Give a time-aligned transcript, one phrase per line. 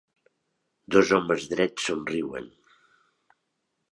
[0.95, 2.47] Dos homes drets somriuen.